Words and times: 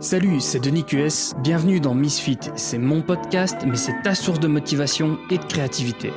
Salut, 0.00 0.38
c'est 0.38 0.60
Denis 0.60 0.84
QS, 0.84 1.34
bienvenue 1.42 1.80
dans 1.80 1.92
Misfit. 1.92 2.38
C'est 2.54 2.78
mon 2.78 3.02
podcast, 3.02 3.64
mais 3.66 3.74
c'est 3.74 4.00
ta 4.02 4.14
source 4.14 4.38
de 4.38 4.46
motivation 4.46 5.18
et 5.28 5.38
de 5.38 5.44
créativité. 5.44 6.12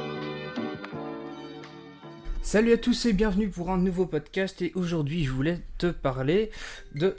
Salut 2.44 2.74
à 2.74 2.78
tous 2.78 3.08
et 3.08 3.14
bienvenue 3.14 3.50
pour 3.50 3.72
un 3.72 3.80
nouveau 3.80 4.06
podcast. 4.06 4.62
Et 4.62 4.72
aujourd'hui, 4.76 5.24
je 5.24 5.32
voulais 5.32 5.62
te 5.80 5.88
parler 5.88 6.52
de. 6.94 7.16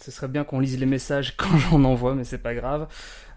Ce 0.00 0.10
serait 0.10 0.26
bien 0.26 0.42
qu'on 0.42 0.58
lise 0.58 0.76
les 0.80 0.86
messages 0.86 1.36
quand 1.36 1.56
j'en 1.58 1.84
envoie, 1.84 2.16
mais 2.16 2.24
c'est 2.24 2.38
pas 2.38 2.56
grave. 2.56 2.88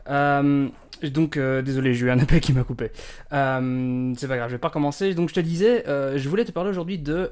Euh, 0.09 0.68
donc, 1.04 1.38
euh, 1.38 1.62
désolé, 1.62 1.93
j'ai 1.93 2.07
eu 2.07 2.09
un 2.09 2.18
appel 2.18 2.39
qui 2.39 2.54
m'a 2.54 2.64
coupé. 2.64 2.89
Euh, 3.34 4.14
c'est 4.18 4.27
pas 4.27 4.38
grave, 4.38 4.50
je 4.50 4.55
vais 4.55 4.59
pas 4.59 4.71
commencer. 4.71 5.14
Donc, 5.14 5.30
je 5.30 5.36
te 5.36 5.41
disais, 5.41 5.84
je 5.86 6.27
voulais 6.27 6.43
te 6.43 6.52
parler 6.52 6.71
aujourd'hui 6.71 6.98
de 6.98 7.30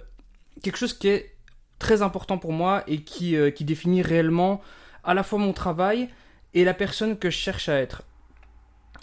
quelque 0.62 0.78
chose 0.78 0.94
qui 0.94 1.08
est 1.08 1.34
très 1.80 2.02
important 2.02 2.38
pour 2.38 2.54
moi 2.54 2.84
et 2.88 3.02
qui, 3.02 3.36
euh, 3.36 3.52
qui 3.52 3.66
définit 3.66 4.02
réellement 4.02 4.62
à 5.04 5.14
la 5.14 5.24
fois 5.24 5.40
mon 5.40 5.54
travail 5.54 6.10
et 6.54 6.64
la 6.64 6.74
personne 6.74 7.18
que 7.18 7.30
je 7.30 7.38
cherche 7.38 7.70
à 7.70 7.80
être. 7.80 8.04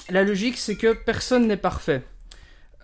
La 0.08 0.24
logique, 0.24 0.56
c'est 0.56 0.76
que 0.76 0.92
personne 0.92 1.46
n'est 1.46 1.56
parfait. 1.56 2.02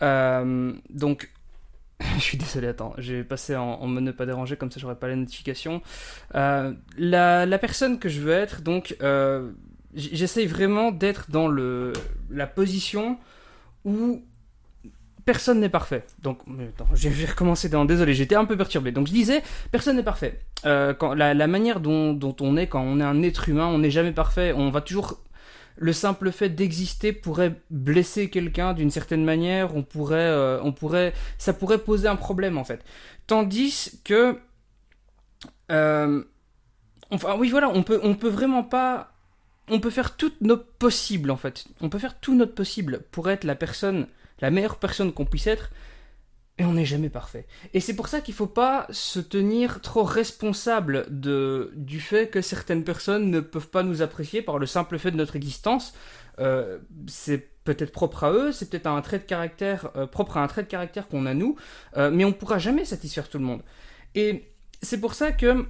Euh, 0.02 0.72
donc, 0.90 1.30
je 2.16 2.20
suis 2.20 2.36
désolé, 2.36 2.68
attends, 2.68 2.94
j'ai 2.98 3.24
passé 3.24 3.56
en, 3.56 3.86
mode 3.86 4.04
ne 4.04 4.12
pas 4.12 4.26
déranger, 4.26 4.56
comme 4.56 4.70
ça 4.70 4.78
j'aurais 4.80 4.96
pas 4.96 5.08
la 5.08 5.16
notification. 5.16 5.82
Euh, 6.34 6.72
la, 6.98 7.46
la, 7.46 7.58
personne 7.58 7.98
que 7.98 8.08
je 8.08 8.20
veux 8.20 8.32
être, 8.32 8.60
donc, 8.62 8.96
j'essaye 9.94 10.46
vraiment 10.46 10.92
d'être 10.92 11.30
dans 11.30 11.48
le, 11.48 11.92
la 12.30 12.46
position 12.46 13.18
où 13.84 14.22
personne 15.26 15.60
n'est 15.60 15.68
parfait. 15.68 16.06
Donc, 16.22 16.38
je 16.94 17.08
vais 17.08 17.26
recommencer. 17.26 17.68
Désolé, 17.68 18.14
j'étais 18.14 18.36
un 18.36 18.46
peu 18.46 18.56
perturbé. 18.56 18.92
Donc, 18.92 19.08
je 19.08 19.12
disais, 19.12 19.42
personne 19.72 19.96
n'est 19.96 20.04
parfait. 20.04 20.40
Euh, 20.64 20.94
la, 21.14 21.46
manière 21.48 21.80
dont, 21.80 22.36
on 22.40 22.56
est, 22.56 22.68
quand 22.68 22.80
on 22.80 23.00
est 23.00 23.04
un 23.04 23.22
être 23.22 23.48
humain, 23.48 23.66
on 23.66 23.78
n'est 23.78 23.90
jamais 23.90 24.12
parfait. 24.12 24.54
On 24.56 24.70
va 24.70 24.80
toujours. 24.80 25.20
Le 25.78 25.92
simple 25.92 26.32
fait 26.32 26.48
d'exister 26.48 27.12
pourrait 27.12 27.60
blesser 27.70 28.30
quelqu'un 28.30 28.72
d'une 28.72 28.90
certaine 28.90 29.24
manière. 29.24 29.76
On 29.76 29.82
pourrait, 29.82 30.16
euh, 30.20 30.58
on 30.62 30.72
pourrait, 30.72 31.12
ça 31.36 31.52
pourrait 31.52 31.78
poser 31.78 32.08
un 32.08 32.16
problème 32.16 32.56
en 32.56 32.64
fait. 32.64 32.82
Tandis 33.26 34.00
que, 34.02 34.38
euh, 35.70 36.22
enfin, 37.10 37.36
oui, 37.36 37.50
voilà, 37.50 37.68
on 37.68 37.82
peut, 37.82 38.00
on 38.02 38.14
peut 38.14 38.30
vraiment 38.30 38.62
pas 38.62 39.12
on 39.68 39.80
peut 39.80 39.90
faire 39.90 40.16
tout 40.16 40.32
notre 40.40 40.64
possible 40.64 41.30
en 41.30 41.36
fait. 41.36 41.66
On 41.80 41.90
peut 41.90 41.98
faire 41.98 42.18
tout 42.20 42.34
notre 42.34 42.54
possible 42.54 43.02
pour 43.10 43.28
être 43.28 43.44
la 43.44 43.56
personne 43.56 44.06
la 44.40 44.50
meilleure 44.50 44.78
personne 44.78 45.12
qu'on 45.12 45.24
puisse 45.24 45.46
être, 45.46 45.70
et 46.58 46.64
on 46.64 46.72
n'est 46.72 46.86
jamais 46.86 47.10
parfait. 47.10 47.46
Et 47.74 47.80
c'est 47.80 47.94
pour 47.94 48.08
ça 48.08 48.20
qu'il 48.20 48.32
ne 48.32 48.36
faut 48.36 48.46
pas 48.46 48.86
se 48.90 49.20
tenir 49.20 49.82
trop 49.82 50.04
responsable 50.04 51.06
de, 51.10 51.70
du 51.74 52.00
fait 52.00 52.28
que 52.28 52.40
certaines 52.40 52.82
personnes 52.82 53.30
ne 53.30 53.40
peuvent 53.40 53.68
pas 53.68 53.82
nous 53.82 54.00
apprécier 54.00 54.40
par 54.40 54.58
le 54.58 54.64
simple 54.64 54.98
fait 54.98 55.10
de 55.10 55.16
notre 55.16 55.36
existence. 55.36 55.94
Euh, 56.38 56.78
c'est 57.06 57.48
peut-être 57.64 57.92
propre 57.92 58.24
à 58.24 58.32
eux, 58.32 58.52
c'est 58.52 58.70
peut-être 58.70 58.86
un 58.86 59.00
trait 59.02 59.18
de 59.18 59.24
caractère 59.24 59.90
euh, 59.96 60.06
propre 60.06 60.38
à 60.38 60.42
un 60.42 60.46
trait 60.46 60.62
de 60.62 60.68
caractère 60.68 61.08
qu'on 61.08 61.26
a 61.26 61.34
nous, 61.34 61.56
euh, 61.96 62.10
mais 62.10 62.24
on 62.24 62.28
ne 62.28 62.34
pourra 62.34 62.58
jamais 62.58 62.84
satisfaire 62.84 63.28
tout 63.28 63.38
le 63.38 63.44
monde. 63.44 63.62
Et 64.14 64.48
c'est 64.80 65.00
pour 65.00 65.14
ça 65.14 65.32
que 65.32 65.66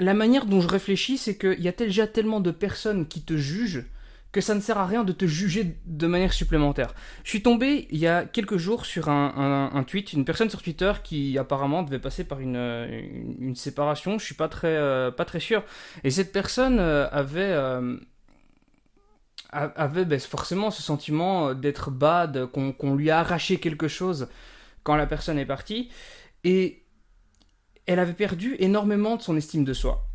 la 0.00 0.14
manière 0.14 0.46
dont 0.46 0.60
je 0.60 0.68
réfléchis, 0.68 1.16
c'est 1.16 1.36
qu'il 1.36 1.60
y 1.60 1.68
a 1.68 1.72
déjà 1.72 2.06
tellement 2.06 2.40
de 2.40 2.50
personnes 2.50 3.06
qui 3.06 3.22
te 3.22 3.36
jugent 3.36 3.86
que 4.32 4.40
ça 4.40 4.54
ne 4.54 4.60
sert 4.60 4.78
à 4.78 4.86
rien 4.86 5.02
de 5.02 5.12
te 5.12 5.26
juger 5.26 5.76
de 5.86 6.06
manière 6.06 6.32
supplémentaire. 6.32 6.94
Je 7.24 7.30
suis 7.30 7.42
tombé 7.42 7.88
il 7.90 7.98
y 7.98 8.06
a 8.06 8.24
quelques 8.24 8.58
jours 8.58 8.86
sur 8.86 9.08
un, 9.08 9.84
tweet, 9.86 10.12
une 10.12 10.24
personne 10.24 10.50
sur 10.50 10.62
Twitter 10.62 10.92
qui 11.02 11.36
apparemment 11.36 11.82
devait 11.82 11.98
passer 11.98 12.24
par 12.24 12.40
une, 12.40 13.54
séparation, 13.56 14.18
je 14.18 14.24
suis 14.24 14.34
pas 14.34 14.48
très, 14.48 14.68
euh, 14.68 15.10
pas 15.10 15.24
très 15.24 15.40
sûr. 15.40 15.64
Et 16.04 16.10
cette 16.10 16.32
personne 16.32 16.78
euh, 16.78 17.08
avait, 17.10 17.40
euh, 17.40 17.96
avait 19.50 20.04
ben, 20.04 20.20
forcément 20.20 20.70
ce 20.70 20.82
sentiment 20.82 21.54
d'être 21.54 21.90
bad, 21.90 22.46
qu'on 22.46 22.94
lui 22.94 23.10
a 23.10 23.18
arraché 23.18 23.58
quelque 23.58 23.88
chose 23.88 24.28
quand 24.84 24.94
la 24.94 25.06
personne 25.06 25.38
est 25.38 25.46
partie. 25.46 25.90
Et 26.44 26.84
elle 27.86 27.98
avait 27.98 28.14
perdu 28.14 28.54
énormément 28.60 29.16
de 29.16 29.22
son 29.22 29.36
estime 29.36 29.64
de 29.64 29.72
soi. 29.72 30.09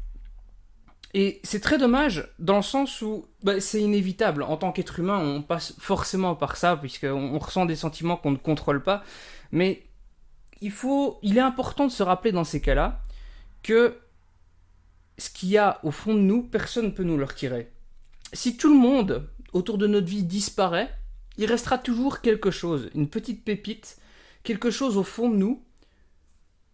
Et 1.18 1.40
c'est 1.44 1.62
très 1.62 1.78
dommage 1.78 2.28
dans 2.40 2.58
le 2.58 2.62
sens 2.62 3.02
où 3.02 3.26
bah, 3.42 3.62
c'est 3.62 3.82
inévitable. 3.82 4.44
En 4.44 4.58
tant 4.58 4.74
qu'être 4.74 5.00
humain, 5.00 5.18
on 5.18 5.42
passe 5.42 5.74
forcément 5.80 6.36
par 6.36 6.58
ça, 6.58 6.76
puisqu'on 6.76 7.34
on 7.34 7.40
ressent 7.40 7.66
des 7.66 7.78
sentiments 7.78 8.18
qu'on 8.18 8.32
ne 8.32 8.38
contrôle 8.38 8.84
pas. 8.84 9.02
Mais 9.54 9.86
il, 10.60 10.72
faut, 10.72 11.18
il 11.22 11.38
est 11.38 11.42
important 11.42 11.88
de 11.88 11.92
se 11.92 12.04
rappeler 12.04 12.34
dans 12.34 12.44
ces 12.44 12.60
cas-là 12.60 13.02
que 13.64 13.98
ce 15.18 15.30
qu'il 15.30 15.48
y 15.48 15.58
a 15.58 15.80
au 15.84 15.92
fond 15.92 16.14
de 16.14 16.20
nous, 16.20 16.44
personne 16.44 16.88
ne 16.88 16.92
peut 16.92 17.04
nous 17.04 17.16
le 17.16 17.24
retirer. 17.24 17.72
Si 18.34 18.58
tout 18.58 18.70
le 18.70 18.78
monde 18.78 19.30
autour 19.54 19.78
de 19.78 19.88
notre 19.88 20.08
vie 20.08 20.24
disparaît, 20.24 20.94
il 21.38 21.46
restera 21.46 21.78
toujours 21.78 22.20
quelque 22.20 22.52
chose, 22.52 22.90
une 22.94 23.08
petite 23.08 23.46
pépite, 23.46 24.00
quelque 24.44 24.70
chose 24.70 24.98
au 24.98 25.04
fond 25.04 25.30
de 25.30 25.38
nous 25.38 25.64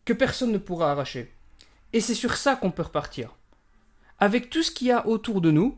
que 0.03 0.13
personne 0.13 0.51
ne 0.51 0.57
pourra 0.57 0.89
arracher. 0.89 1.31
Et 1.93 2.01
c'est 2.01 2.15
sur 2.15 2.35
ça 2.37 2.55
qu'on 2.55 2.71
peut 2.71 2.81
repartir 2.81 3.35
avec 4.21 4.51
tout 4.51 4.61
ce 4.61 4.69
qu'il 4.71 4.87
y 4.87 4.91
a 4.91 5.05
autour 5.07 5.41
de 5.41 5.49
nous, 5.49 5.75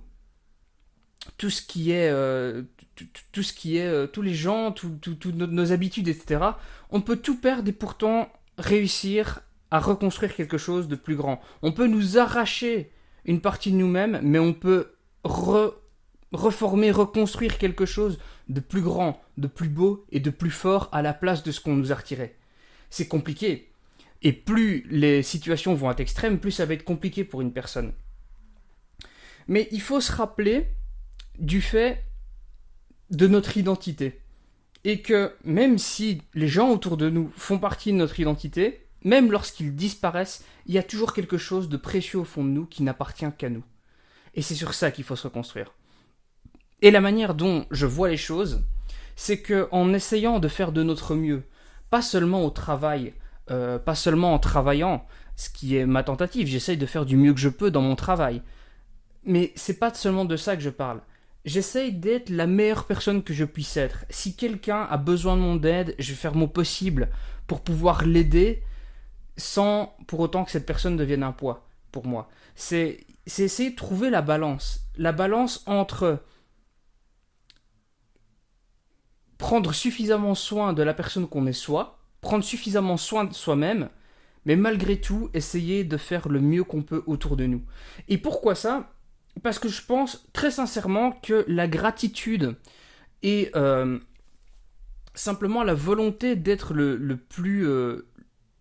tout 1.38 1.50
ce 1.50 1.62
qui 1.62 1.92
est, 1.92 2.10
euh, 2.12 2.64
tout, 3.32 3.42
ce 3.42 3.54
qui 3.54 3.78
est, 3.78 3.88
euh, 3.88 4.06
tous 4.06 4.22
les 4.22 4.34
gens, 4.34 4.74
toutes 4.74 5.26
nos, 5.26 5.72
habitudes, 5.72 6.10
etc. 6.10 6.42
On 6.92 7.00
peut 7.00 7.16
tout 7.16 7.38
perdre 7.40 7.70
et 7.70 7.72
pourtant 7.72 8.30
réussir 8.58 9.40
à 9.72 9.80
reconstruire 9.80 10.36
quelque 10.36 10.58
chose 10.58 10.90
de 10.90 10.98
plus 10.98 11.16
grand. 11.16 11.42
On 11.62 11.72
peut 11.72 11.88
nous 11.88 12.18
arracher 12.18 12.92
une 13.24 13.40
partie 13.40 13.72
de 13.72 13.78
nous-mêmes, 13.78 14.20
mais 14.22 14.40
on 14.40 14.54
peut 14.54 14.92
reformer, 15.24 16.92
reconstruire 16.92 17.58
quelque 17.58 17.86
chose 17.86 18.20
de 18.50 18.60
plus 18.60 18.82
grand, 18.82 19.22
de 19.38 19.48
plus 19.48 19.70
beau 19.70 20.06
et 20.12 20.20
de 20.20 20.30
plus 20.30 20.52
fort 20.52 20.90
à 20.92 21.02
la 21.02 21.14
place 21.14 21.44
de 21.44 21.52
ce 21.54 21.62
qu'on 21.62 21.78
nous 21.78 21.94
a 21.94 21.96
retiré. 21.96 22.36
C'est 22.90 23.08
compliqué. 23.08 23.70
Et 24.22 24.34
plus 24.34 24.86
les 24.90 25.24
situations 25.24 25.76
vont 25.76 25.90
être 25.92 26.02
extrêmes, 26.02 26.40
plus 26.40 26.52
ça 26.52 26.66
va 26.66 26.74
être 26.74 26.84
compliqué 26.84 27.24
pour 27.24 27.40
une 27.40 27.54
personne. 27.54 27.94
Mais 29.48 29.68
il 29.72 29.82
faut 29.82 30.02
se 30.02 30.12
rappeler 30.12 30.68
du 31.40 31.62
fait 31.62 32.04
de 33.10 33.28
notre 33.28 33.58
identité. 33.58 34.22
Et 34.84 35.02
que 35.02 35.34
même 35.44 35.78
si 35.78 36.22
les 36.34 36.48
gens 36.48 36.70
autour 36.70 36.98
de 36.98 37.10
nous 37.10 37.32
font 37.36 37.60
partie 37.60 37.92
de 37.92 37.98
notre 37.98 38.20
identité, 38.20 38.88
même 39.04 39.32
lorsqu'ils 39.32 39.76
disparaissent, 39.76 40.44
il 40.66 40.74
y 40.74 40.78
a 40.78 40.84
toujours 40.84 41.14
quelque 41.14 41.38
chose 41.38 41.70
de 41.70 41.78
précieux 41.78 42.20
au 42.20 42.26
fond 42.26 42.44
de 42.44 42.50
nous 42.50 42.66
qui 42.66 42.84
n'appartient 42.84 43.26
qu'à 43.38 43.50
nous. 43.50 43.64
Et 44.34 44.42
c'est 44.42 44.56
sur 44.56 44.74
ça 44.74 44.92
qu'il 44.92 45.04
faut 45.04 45.16
se 45.16 45.28
reconstruire. 45.28 45.74
Et 46.82 46.92
la 46.92 47.02
manière 47.02 47.34
dont 47.34 47.66
je 47.72 47.86
vois 47.86 48.10
les 48.10 48.18
choses, 48.18 48.64
c'est 49.16 49.42
que 49.42 49.68
en 49.72 49.94
essayant 49.94 50.40
de 50.40 50.48
faire 50.48 50.72
de 50.72 50.84
notre 50.84 51.16
mieux, 51.16 51.44
pas 51.90 52.02
seulement 52.02 52.46
au 52.46 52.50
travail, 52.50 53.14
euh, 53.52 53.78
pas 53.78 53.96
seulement 53.96 54.34
en 54.34 54.40
travaillant, 54.40 55.06
ce 55.36 55.50
qui 55.50 55.78
est 55.78 55.86
ma 55.86 56.04
tentative, 56.04 56.48
j'essaye 56.48 56.78
de 56.78 56.86
faire 56.86 57.06
du 57.06 57.16
mieux 57.18 57.34
que 57.34 57.40
je 57.40 57.50
peux 57.50 57.72
dans 57.72 57.82
mon 57.82 57.96
travail, 57.96 58.42
mais 59.26 59.52
c'est 59.56 59.80
pas 59.80 59.94
seulement 59.94 60.26
de 60.26 60.38
ça 60.38 60.56
que 60.56 60.62
je 60.62 60.70
parle. 60.70 61.02
J'essaye 61.46 61.92
d'être 61.92 62.30
la 62.30 62.48
meilleure 62.48 62.86
personne 62.86 63.24
que 63.24 63.34
je 63.34 63.44
puisse 63.44 63.76
être. 63.76 64.06
Si 64.10 64.36
quelqu'un 64.36 64.84
a 64.90 64.98
besoin 64.98 65.36
de 65.36 65.42
mon 65.42 65.62
aide, 65.64 65.96
je 66.00 66.12
vais 66.12 66.18
faire 66.18 66.36
mon 66.36 66.48
possible 66.48 67.10
pour 67.48 67.62
pouvoir 67.62 68.06
l'aider 68.06 68.64
sans 69.36 69.96
pour 70.08 70.22
autant 70.22 70.46
que 70.46 70.52
cette 70.52 70.66
personne 70.66 70.96
devienne 70.96 71.24
un 71.24 71.32
poids 71.34 71.68
pour 71.92 72.06
moi. 72.08 72.30
C'est 72.56 73.06
essayer 73.26 73.72
de 73.72 73.76
trouver 73.76 74.10
la 74.10 74.22
balance. 74.22 74.88
La 74.96 75.12
balance 75.12 75.64
entre 75.66 76.24
prendre 79.38 79.74
suffisamment 79.74 80.36
soin 80.36 80.72
de 80.72 80.84
la 80.84 80.94
personne 80.94 81.28
qu'on 81.28 81.48
est 81.48 81.52
soi, 81.52 82.00
prendre 82.22 82.44
suffisamment 82.46 82.96
soin 82.96 83.26
de 83.26 83.34
soi-même, 83.34 83.90
mais 84.46 84.56
malgré 84.56 85.02
tout 85.02 85.30
essayer 85.34 85.84
de 85.84 85.98
faire 85.98 86.30
le 86.30 86.40
mieux 86.40 86.64
qu'on 86.64 86.82
peut 86.82 87.04
autour 87.08 87.36
de 87.36 87.46
nous. 87.46 87.62
Et 88.08 88.18
pourquoi 88.18 88.56
ça? 88.56 88.93
Parce 89.42 89.60
que 89.60 89.70
je 89.70 89.82
pense 89.82 90.26
très 90.34 90.52
sincèrement 90.52 91.12
que 91.12 91.44
la 91.48 91.68
gratitude 91.68 92.56
et 93.24 93.52
euh, 93.56 94.00
simplement 95.16 95.64
la 95.64 95.74
volonté 95.74 96.36
d'être 96.36 96.74
le, 96.74 97.18
plus 97.18 97.68
euh, 97.68 98.08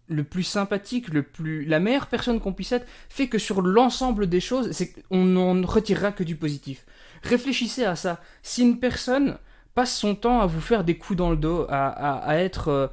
le 0.09 0.25
plus 0.25 0.43
sympathique, 0.43 1.09
le 1.09 1.23
plus 1.23 1.65
la 1.65 1.81
meilleure 1.81 2.07
personne 2.07 2.41
qu'on 2.41 2.53
puisse 2.53 2.73
être, 2.73 2.87
fait 3.09 3.29
que 3.29 3.39
sur 3.39 3.63
l'ensemble 3.63 4.29
des 4.29 4.41
choses, 4.41 4.71
on 5.11 5.25
n'en 5.25 5.67
retirera 5.67 6.13
que 6.13 6.25
du 6.25 6.37
positif. 6.37 6.87
Réfléchissez 7.23 7.85
à 7.85 7.97
ça. 7.97 8.21
Si 8.43 8.63
une 8.63 8.79
personne 8.79 9.39
passe 9.75 9.97
son 9.97 10.15
temps 10.15 10.41
à 10.41 10.47
vous 10.47 10.61
faire 10.61 10.85
des 10.85 10.99
coups 10.99 11.17
dans 11.17 11.31
le 11.31 11.37
dos, 11.37 11.67
à, 11.69 12.37
être 12.39 12.69
euh, 12.69 12.87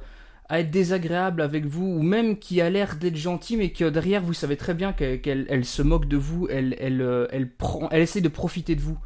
à 0.50 0.58
être 0.58 0.70
désagréable 0.72 1.42
avec 1.42 1.64
vous, 1.64 1.86
ou 1.86 2.02
même 2.02 2.36
qui 2.36 2.60
a 2.60 2.68
l'air 2.68 2.96
d'être 2.96 3.16
gentil, 3.16 3.56
mais 3.56 3.70
que 3.70 3.88
derrière 3.88 4.20
vous 4.20 4.34
savez 4.34 4.56
très 4.56 4.74
bien 4.74 4.92
qu'elle 4.92 5.64
se 5.64 5.80
moque 5.80 6.06
de 6.06 6.16
vous, 6.16 6.48
euh, 6.50 7.28
elle, 7.30 8.02
essaie 8.02 8.20
de 8.20 8.28
profiter 8.28 8.74
de 8.74 8.80
vous. 8.80 8.98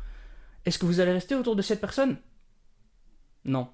Est-ce 0.64 0.78
que 0.78 0.86
vous 0.86 1.00
allez 1.00 1.12
rester 1.12 1.34
autour 1.34 1.54
de 1.54 1.60
cette 1.60 1.82
personne? 1.82 2.16
Non. 3.44 3.68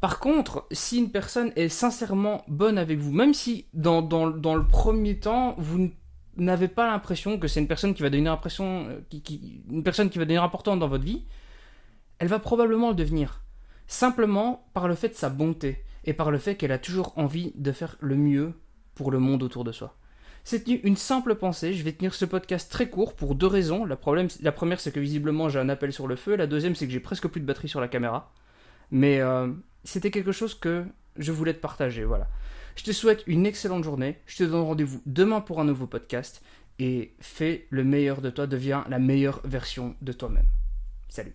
Par 0.00 0.18
contre, 0.18 0.66
si 0.72 0.98
une 0.98 1.12
personne 1.12 1.52
est 1.54 1.68
sincèrement 1.68 2.44
bonne 2.48 2.78
avec 2.78 2.98
vous, 2.98 3.12
même 3.12 3.32
si 3.32 3.66
dans, 3.74 4.00
le 4.26 4.66
premier 4.66 5.20
temps, 5.20 5.54
vous 5.56 5.92
n'avez 6.36 6.66
pas 6.66 6.88
l'impression 6.88 7.38
que 7.38 7.46
c'est 7.46 7.60
une 7.60 7.68
personne 7.68 7.94
qui 7.94 8.02
va 8.02 8.10
devenir 8.10 8.40
euh, 8.60 9.00
une 9.70 9.84
personne 9.84 10.10
qui 10.10 10.18
va 10.18 10.24
devenir 10.24 10.42
importante 10.42 10.80
dans 10.80 10.88
votre 10.88 11.04
vie, 11.04 11.22
elle 12.18 12.28
va 12.28 12.40
probablement 12.40 12.88
le 12.88 12.96
devenir. 12.96 13.44
Simplement 13.86 14.68
par 14.74 14.88
le 14.88 14.96
fait 14.96 15.10
de 15.10 15.14
sa 15.14 15.28
bonté 15.28 15.84
et 16.08 16.14
par 16.14 16.30
le 16.30 16.38
fait 16.38 16.54
qu'elle 16.54 16.72
a 16.72 16.78
toujours 16.78 17.12
envie 17.18 17.52
de 17.54 17.70
faire 17.70 17.98
le 18.00 18.16
mieux 18.16 18.54
pour 18.94 19.10
le 19.10 19.18
monde 19.18 19.42
autour 19.42 19.62
de 19.62 19.72
soi. 19.72 19.94
C'est 20.42 20.66
une 20.66 20.96
simple 20.96 21.34
pensée, 21.34 21.74
je 21.74 21.82
vais 21.82 21.92
tenir 21.92 22.14
ce 22.14 22.24
podcast 22.24 22.72
très 22.72 22.88
court 22.88 23.14
pour 23.14 23.34
deux 23.34 23.46
raisons. 23.46 23.84
La, 23.84 23.96
première 23.96 24.80
c'est 24.80 24.90
que 24.90 25.00
visiblement 25.00 25.50
j'ai 25.50 25.58
un 25.58 25.68
appel 25.68 25.92
sur 25.92 26.06
le 26.06 26.16
feu, 26.16 26.34
la 26.34 26.46
deuxième 26.46 26.74
c'est 26.74 26.86
que 26.86 26.92
j'ai 26.92 26.98
presque 26.98 27.28
plus 27.28 27.42
de 27.42 27.46
batterie 27.46 27.68
sur 27.68 27.82
la 27.82 27.88
caméra. 27.88 28.32
Mais 28.90 29.20
euh, 29.20 29.52
c'était 29.84 30.10
quelque 30.10 30.32
chose 30.32 30.54
que 30.54 30.86
je 31.16 31.30
voulais 31.30 31.52
te 31.52 31.60
partager, 31.60 32.04
voilà. 32.04 32.26
Je 32.74 32.84
te 32.84 32.92
souhaite 32.92 33.22
une 33.26 33.44
excellente 33.44 33.84
journée, 33.84 34.16
je 34.24 34.38
te 34.38 34.44
donne 34.44 34.62
rendez-vous 34.62 35.02
demain 35.04 35.42
pour 35.42 35.60
un 35.60 35.64
nouveau 35.64 35.86
podcast, 35.86 36.42
et 36.78 37.12
fais 37.20 37.66
le 37.68 37.84
meilleur 37.84 38.22
de 38.22 38.30
toi, 38.30 38.46
deviens 38.46 38.86
la 38.88 38.98
meilleure 38.98 39.42
version 39.44 39.94
de 40.00 40.12
toi-même. 40.12 40.46
Salut 41.10 41.34